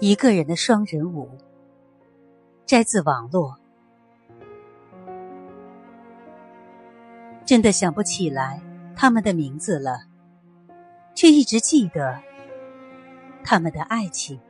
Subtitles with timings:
[0.00, 1.30] 一个人的双人舞，
[2.66, 3.56] 摘自网络。
[7.44, 8.60] 真的想不起来
[8.96, 10.00] 他们的名字了，
[11.14, 12.18] 却一直记得
[13.44, 14.40] 他们的爱情。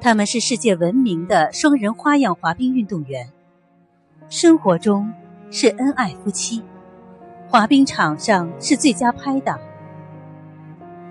[0.00, 3.30] 他们是世界闻名的双人花样滑冰运动员，
[4.28, 5.12] 生活中
[5.50, 6.62] 是恩爱夫妻，
[7.48, 9.58] 滑冰场上是最佳拍档。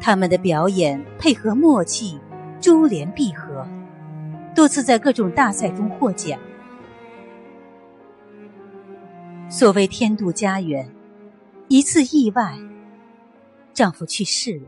[0.02, 2.20] 他们的表演配合默契，
[2.62, 3.68] 珠联璧合，
[4.56, 6.40] 多次在各种大赛中获奖。
[9.50, 10.90] 所谓天妒佳缘，
[11.68, 12.58] 一次意外，
[13.74, 14.68] 丈夫去世了。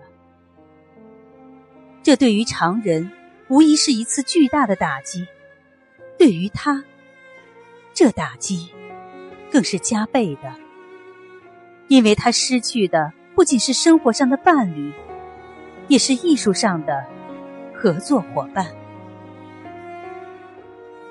[2.04, 3.12] 这对于常人
[3.48, 5.28] 无疑是一次巨大的打击，
[6.18, 6.84] 对于他，
[7.94, 8.70] 这打击
[9.52, 10.54] 更是加倍的，
[11.88, 14.92] 因为他失去的不仅是生活上的伴侣。
[15.92, 17.06] 也是艺术上的
[17.76, 18.66] 合作伙伴。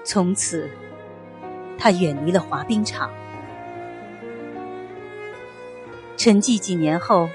[0.04, 0.70] 从此，
[1.76, 3.12] 他远离了滑冰场。
[6.16, 7.28] 沉寂几年后，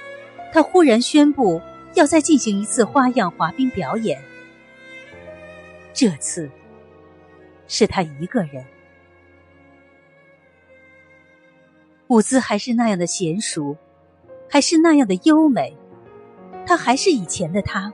[0.52, 1.62] 他忽然宣布
[1.94, 4.20] 要再进行一次花样滑冰表演。
[5.94, 6.50] 这次
[7.68, 8.66] 是他一个人，
[12.08, 13.78] 舞姿还是那样的娴熟，
[14.50, 15.78] 还是那样的优美。
[16.66, 17.94] 他还是以前的他，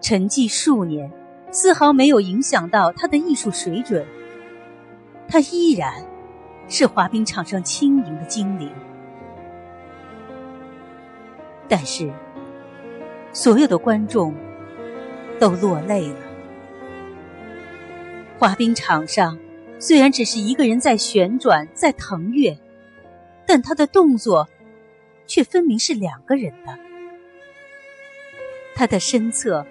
[0.00, 1.10] 沉寂数年，
[1.50, 4.06] 丝毫没有影响到他的艺术水准。
[5.28, 5.92] 他依然
[6.68, 8.70] 是滑冰场上轻盈的精灵。
[11.68, 12.12] 但是，
[13.32, 14.32] 所有的观众
[15.38, 16.16] 都落泪了。
[18.38, 19.38] 滑冰场上
[19.78, 22.56] 虽然只是一个人在旋转，在腾跃，
[23.46, 24.48] 但他的动作
[25.26, 26.85] 却分明是两个人的。
[28.78, 29.66] 他的身侧，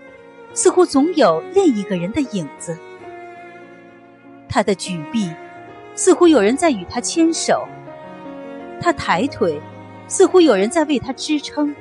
[0.56, 2.76] 似乎总有另一个人的影子。
[4.50, 5.32] 他的举臂，
[5.94, 7.68] 似乎有人在与他牵手；
[8.82, 9.62] 他抬腿，
[10.08, 11.72] 似乎有人在为他支撑；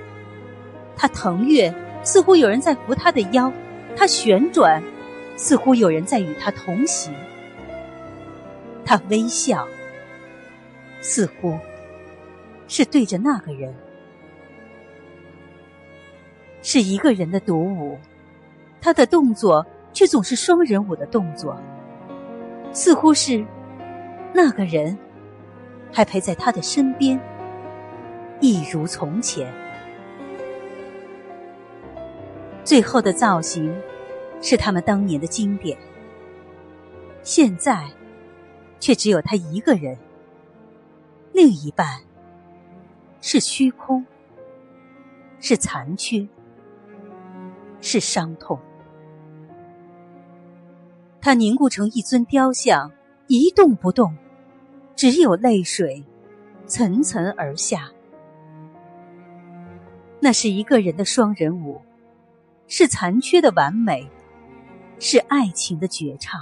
[0.95, 3.51] 他腾跃，似乎有人在扶他的腰；
[3.97, 4.83] 他旋转，
[5.35, 7.11] 似乎有人在与他同行；
[8.85, 9.67] 他微笑，
[11.01, 11.59] 似乎
[12.69, 13.75] 是对着那个人。
[16.65, 17.99] 是一个人的独舞，
[18.81, 21.55] 他的动作却总是双人舞的动作，
[22.73, 23.45] 似乎是
[24.33, 24.97] 那个人
[25.93, 27.21] 还陪在他的身边，
[28.41, 29.53] 一如从前。
[32.65, 33.71] 最后的造型
[34.41, 35.77] 是他们当年的经典，
[37.23, 37.87] 现在
[38.81, 39.99] 却只有他一个人，
[41.35, 42.01] 另一半
[43.21, 44.07] 是虚空，
[45.41, 46.27] 是残缺。
[47.87, 48.59] 是伤痛，
[51.21, 52.91] 他凝固成一尊雕像，
[53.27, 54.17] 一动不动，
[54.97, 56.03] 只有泪水
[56.67, 57.91] 层层而下。
[60.19, 61.83] 那是一个人的双人舞，
[62.67, 64.11] 是残缺的完美，
[64.99, 66.41] 是爱情的绝唱。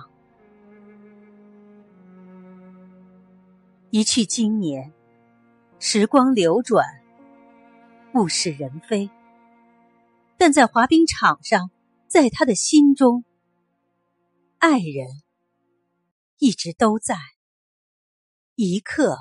[3.90, 4.92] 一去经年，
[5.80, 6.86] 时光流转，
[8.14, 9.10] 物是人非。
[10.44, 11.70] 但在滑冰场上，
[12.08, 13.24] 在他的心中，
[14.58, 15.06] 爱人
[16.36, 17.16] 一直都在，
[18.56, 19.16] 一刻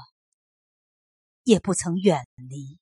[1.44, 2.81] 也不曾远离。